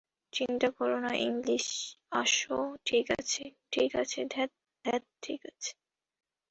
চিন্তা 0.33 0.67
করোনা 0.71 1.11
ইংলিশ 1.21 1.67
আসো 2.13 2.57
ঠিক 2.85 3.05
আছে 3.11 3.43
ঠিক 3.71 3.91
আছে 3.95 4.19
ধ্যাত, 4.25 4.51
ধ্যাত 4.85 5.03
ঠিক 5.21 5.41
আছে। 5.45 5.71